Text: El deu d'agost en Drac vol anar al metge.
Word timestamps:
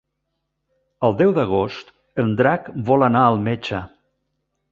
El 1.09 1.13
deu 1.19 1.33
d'agost 1.35 1.91
en 2.25 2.33
Drac 2.41 2.71
vol 2.91 3.07
anar 3.09 3.23
al 3.27 3.39
metge. 3.51 3.83